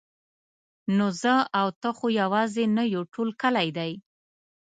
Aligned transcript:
نو 0.97 1.05
زه 1.21 1.33
او 1.59 1.67
ته 1.81 1.89
خو 1.97 2.07
یوازې 2.21 2.63
نه 2.75 2.83
یو 2.93 3.03
ټول 3.13 3.29
کلی 3.41 3.69
دی. 3.77 3.91